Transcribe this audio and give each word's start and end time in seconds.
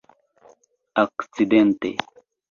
akcidente 1.03 1.91